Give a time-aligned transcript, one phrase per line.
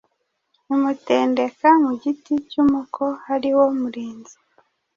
[0.73, 3.03] Imutendeka mu giti cy’umuko
[3.33, 4.35] ari wo murinzi.